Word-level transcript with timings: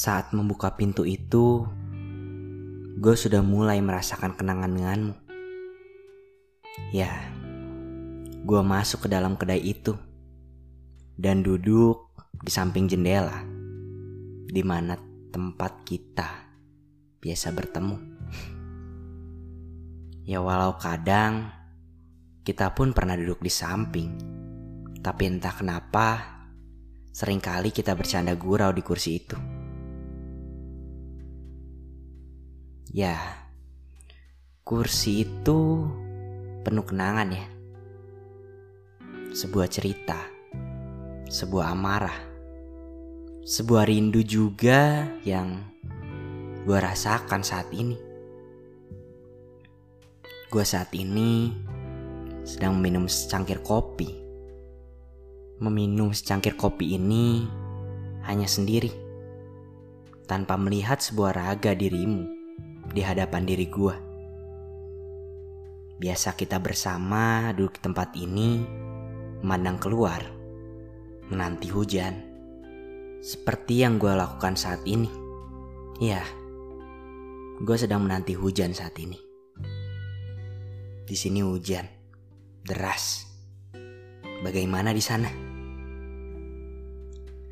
Saat 0.00 0.32
membuka 0.32 0.80
pintu 0.80 1.04
itu, 1.04 1.68
gue 2.96 3.14
sudah 3.20 3.44
mulai 3.44 3.84
merasakan 3.84 4.32
kenangan 4.32 4.72
denganmu. 4.72 5.14
Ya, 6.88 7.12
gue 8.40 8.60
masuk 8.64 9.04
ke 9.04 9.08
dalam 9.12 9.36
kedai 9.36 9.60
itu 9.60 9.92
dan 11.20 11.44
duduk 11.44 12.16
di 12.40 12.48
samping 12.48 12.88
jendela, 12.88 13.44
di 14.48 14.64
mana 14.64 14.96
tempat 15.28 15.84
kita 15.84 16.48
biasa 17.20 17.52
bertemu. 17.52 17.96
Ya, 20.24 20.40
walau 20.40 20.80
kadang 20.80 21.52
kita 22.40 22.72
pun 22.72 22.96
pernah 22.96 23.20
duduk 23.20 23.44
di 23.44 23.52
samping, 23.52 24.16
tapi 25.04 25.28
entah 25.28 25.52
kenapa 25.52 26.40
sering 27.12 27.36
kali 27.36 27.68
kita 27.68 27.92
bercanda 27.92 28.32
gurau 28.32 28.72
di 28.72 28.80
kursi 28.80 29.20
itu. 29.20 29.59
Ya, 32.90 33.14
kursi 34.66 35.22
itu 35.22 35.86
penuh 36.66 36.82
kenangan 36.82 37.30
ya. 37.30 37.46
Sebuah 39.30 39.70
cerita, 39.70 40.18
sebuah 41.30 41.70
amarah, 41.70 42.18
sebuah 43.46 43.86
rindu 43.86 44.26
juga 44.26 45.06
yang 45.22 45.62
gue 46.66 46.74
rasakan 46.74 47.46
saat 47.46 47.70
ini. 47.70 47.94
Gue 50.50 50.66
saat 50.66 50.90
ini 50.90 51.54
sedang 52.42 52.74
meminum 52.74 53.06
secangkir 53.06 53.62
kopi. 53.62 54.18
Meminum 55.62 56.10
secangkir 56.10 56.58
kopi 56.58 56.98
ini 56.98 57.46
hanya 58.26 58.50
sendiri, 58.50 58.90
tanpa 60.26 60.58
melihat 60.58 60.98
sebuah 60.98 61.38
raga 61.38 61.70
dirimu 61.70 62.39
di 62.90 63.02
hadapan 63.06 63.46
diri 63.46 63.66
gue. 63.70 63.96
Biasa 66.00 66.34
kita 66.34 66.58
bersama 66.58 67.54
duduk 67.54 67.78
di 67.78 67.80
tempat 67.86 68.08
ini, 68.18 68.64
memandang 69.44 69.78
keluar, 69.78 70.22
menanti 71.30 71.70
hujan. 71.70 72.26
Seperti 73.20 73.84
yang 73.84 74.00
gue 74.00 74.10
lakukan 74.10 74.56
saat 74.56 74.80
ini. 74.88 75.12
Ya, 76.00 76.24
gue 77.60 77.76
sedang 77.76 78.08
menanti 78.08 78.32
hujan 78.32 78.72
saat 78.72 78.96
ini. 78.96 79.20
Di 81.04 81.14
sini 81.14 81.44
hujan, 81.44 81.84
deras. 82.64 83.28
Bagaimana 84.40 84.96
di 84.96 85.04
sana? 85.04 85.28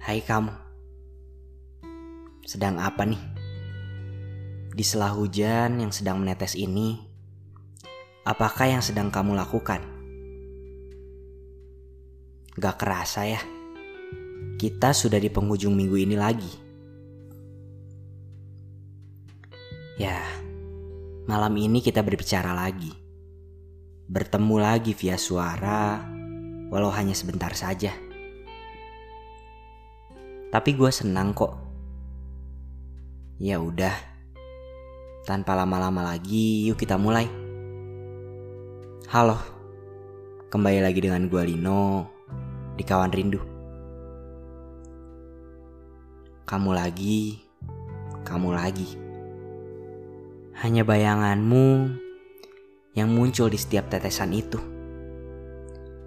Hai 0.01 0.25
kamu, 0.25 0.55
sedang 2.49 2.81
apa 2.81 3.05
nih? 3.05 3.38
Di 4.79 4.87
sela 4.87 5.11
hujan 5.11 5.83
yang 5.83 5.91
sedang 5.91 6.23
menetes 6.23 6.55
ini, 6.55 7.03
apakah 8.23 8.71
yang 8.71 8.79
sedang 8.79 9.11
kamu 9.11 9.35
lakukan? 9.35 9.83
Gak 12.55 12.79
kerasa 12.79 13.27
ya, 13.27 13.43
kita 14.55 14.95
sudah 14.95 15.19
di 15.19 15.35
penghujung 15.35 15.75
minggu 15.75 15.99
ini 15.99 16.15
lagi. 16.15 16.53
Ya, 19.99 20.23
malam 21.27 21.59
ini 21.59 21.83
kita 21.83 22.07
berbicara 22.07 22.55
lagi. 22.55 22.95
Bertemu 24.07 24.63
lagi 24.63 24.95
via 24.95 25.19
suara, 25.19 26.07
walau 26.71 26.95
hanya 26.95 27.19
sebentar 27.19 27.51
saja. 27.51 27.91
Tapi 30.55 30.71
gue 30.79 30.91
senang 30.95 31.35
kok. 31.35 31.59
Ya 33.43 33.59
udah, 33.59 34.18
tanpa 35.29 35.53
lama-lama 35.53 36.01
lagi, 36.01 36.65
yuk 36.65 36.81
kita 36.81 36.97
mulai. 36.97 37.29
Halo, 39.13 39.37
kembali 40.49 40.81
lagi 40.81 41.05
dengan 41.05 41.29
gue 41.29 41.43
Lino 41.45 42.09
di 42.73 42.81
Kawan 42.81 43.13
Rindu. 43.13 43.37
Kamu 46.49 46.73
lagi, 46.73 47.45
kamu 48.25 48.57
lagi. 48.57 48.89
Hanya 50.65 50.89
bayanganmu 50.89 51.93
yang 52.97 53.13
muncul 53.13 53.53
di 53.53 53.61
setiap 53.61 53.93
tetesan 53.93 54.33
itu. 54.33 54.57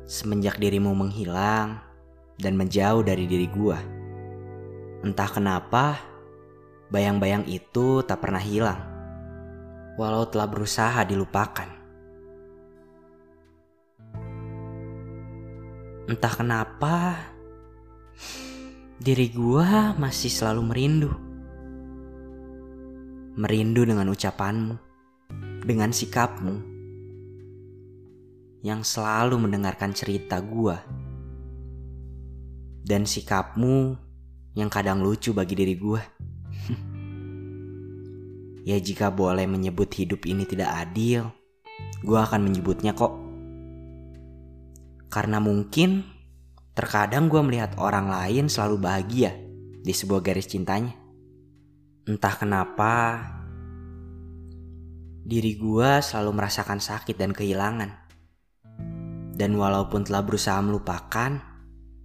Semenjak 0.10 0.58
dirimu 0.58 0.98
menghilang 0.98 1.78
dan 2.42 2.58
menjauh 2.58 3.06
dari 3.06 3.30
diri 3.30 3.46
gua. 3.54 3.78
Entah 5.06 5.30
kenapa, 5.30 6.02
bayang-bayang 6.90 7.46
itu 7.46 8.02
tak 8.02 8.26
pernah 8.26 8.42
hilang 8.42 8.91
walau 10.00 10.28
telah 10.28 10.48
berusaha 10.48 11.04
dilupakan. 11.04 11.68
Entah 16.12 16.34
kenapa, 16.36 17.16
diri 19.00 19.32
gua 19.32 19.96
masih 19.96 20.28
selalu 20.28 20.62
merindu. 20.68 21.12
Merindu 23.40 23.88
dengan 23.88 24.12
ucapanmu, 24.12 24.76
dengan 25.64 25.96
sikapmu, 25.96 26.56
yang 28.60 28.84
selalu 28.84 29.40
mendengarkan 29.40 29.96
cerita 29.96 30.44
gua. 30.44 30.84
Dan 32.82 33.08
sikapmu 33.08 33.96
yang 34.58 34.68
kadang 34.68 35.00
lucu 35.00 35.32
bagi 35.32 35.56
diri 35.56 35.80
gua. 35.80 36.02
Ya 38.62 38.78
jika 38.78 39.10
boleh 39.10 39.50
menyebut 39.50 39.90
hidup 39.98 40.30
ini 40.30 40.46
tidak 40.46 40.70
adil, 40.70 41.34
gue 42.06 42.20
akan 42.20 42.46
menyebutnya 42.46 42.94
kok. 42.94 43.10
Karena 45.10 45.42
mungkin 45.42 46.06
terkadang 46.78 47.26
gue 47.26 47.42
melihat 47.42 47.74
orang 47.82 48.06
lain 48.06 48.54
selalu 48.54 48.78
bahagia 48.78 49.34
di 49.82 49.90
sebuah 49.90 50.22
garis 50.22 50.46
cintanya. 50.46 50.94
Entah 52.06 52.38
kenapa, 52.38 52.94
diri 55.26 55.58
gue 55.58 55.90
selalu 56.06 56.30
merasakan 56.30 56.78
sakit 56.78 57.18
dan 57.18 57.34
kehilangan. 57.34 57.98
Dan 59.34 59.58
walaupun 59.58 60.06
telah 60.06 60.22
berusaha 60.22 60.62
melupakan, 60.62 61.34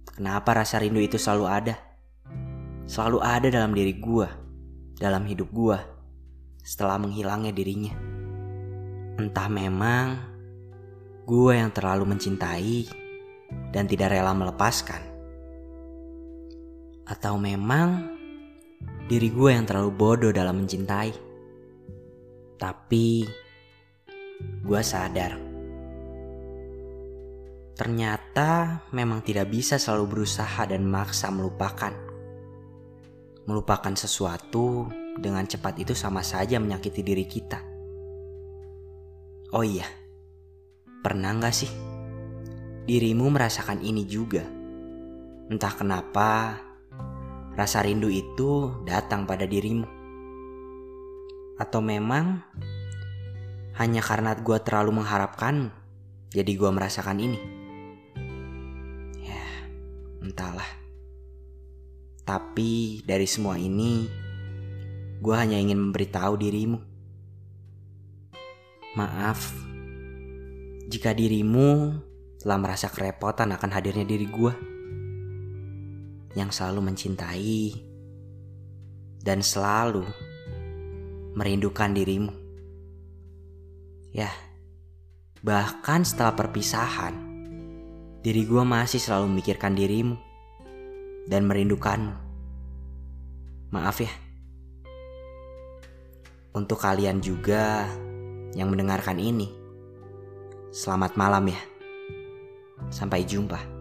kenapa 0.09 0.57
rasa 0.57 0.81
rindu 0.81 0.97
itu 0.97 1.21
selalu 1.21 1.45
ada? 1.45 1.75
Selalu 2.89 3.21
ada 3.21 3.47
dalam 3.53 3.77
diri 3.77 3.93
gue, 4.01 4.25
dalam 4.97 5.21
hidup 5.29 5.53
gue 5.53 5.96
setelah 6.67 6.99
menghilangnya 6.99 7.55
dirinya. 7.55 7.95
Entah 9.15 9.47
memang 9.47 10.19
gue 11.23 11.53
yang 11.55 11.71
terlalu 11.71 12.11
mencintai 12.11 12.91
dan 13.71 13.87
tidak 13.87 14.11
rela 14.11 14.35
melepaskan. 14.35 14.99
Atau 17.07 17.39
memang 17.39 18.19
diri 19.07 19.31
gue 19.31 19.47
yang 19.55 19.63
terlalu 19.63 19.95
bodoh 19.95 20.35
dalam 20.35 20.59
mencintai. 20.59 21.15
Tapi 22.59 23.23
gue 24.59 24.81
sadar. 24.83 25.39
Ternyata 27.79 28.83
memang 28.91 29.23
tidak 29.23 29.47
bisa 29.47 29.79
selalu 29.79 30.19
berusaha 30.19 30.67
dan 30.67 30.83
maksa 30.83 31.31
melupakan. 31.31 31.95
Melupakan 33.47 33.95
sesuatu 33.95 34.91
dengan 35.17 35.45
cepat 35.45 35.81
itu 35.81 35.97
sama 35.97 36.21
saja 36.21 36.61
menyakiti 36.61 37.01
diri 37.01 37.25
kita. 37.25 37.59
Oh 39.53 39.63
iya, 39.63 39.87
pernah 41.01 41.31
gak 41.39 41.55
sih 41.55 41.71
dirimu 42.87 43.27
merasakan 43.27 43.83
ini 43.83 44.07
juga? 44.07 44.47
Entah 45.51 45.73
kenapa 45.75 46.59
rasa 47.57 47.81
rindu 47.81 48.07
itu 48.07 48.83
datang 48.85 49.25
pada 49.25 49.43
dirimu. 49.49 49.89
Atau 51.57 51.81
memang 51.81 52.45
hanya 53.75 54.01
karena 54.05 54.37
gue 54.37 54.57
terlalu 54.61 55.01
mengharapkan, 55.01 55.73
jadi 56.29 56.51
gue 56.53 56.69
merasakan 56.69 57.17
ini. 57.17 57.39
Ya, 59.25 59.45
entahlah. 60.21 60.69
Tapi 62.23 63.01
dari 63.07 63.25
semua 63.25 63.57
ini, 63.57 64.05
Gue 65.17 65.35
hanya 65.35 65.57
ingin 65.57 65.79
memberitahu 65.81 66.37
dirimu. 66.37 66.79
Maaf 68.97 69.53
jika 70.87 71.11
dirimu 71.11 71.99
telah 72.39 72.57
merasa 72.57 72.87
kerepotan 72.87 73.51
akan 73.51 73.69
hadirnya 73.75 74.07
diri 74.07 74.23
gue 74.23 74.53
yang 76.37 76.53
selalu 76.53 76.93
mencintai 76.93 77.61
dan 79.25 79.43
selalu 79.43 80.05
merindukan 81.35 81.91
dirimu. 81.91 82.33
Ya, 84.15 84.31
bahkan 85.43 86.07
setelah 86.07 86.33
perpisahan, 86.33 87.13
diri 88.23 88.47
gue 88.47 88.63
masih 88.63 88.97
selalu 88.97 89.33
memikirkan 89.33 89.75
dirimu 89.75 90.15
dan 91.27 91.45
merindukanmu. 91.45 92.15
Maaf 93.75 93.99
ya. 93.99 94.26
Untuk 96.57 96.81
kalian 96.81 97.21
juga 97.21 97.85
yang 98.57 98.73
mendengarkan 98.73 99.21
ini, 99.21 99.53
selamat 100.73 101.13
malam 101.13 101.53
ya. 101.53 101.61
Sampai 102.89 103.21
jumpa. 103.29 103.76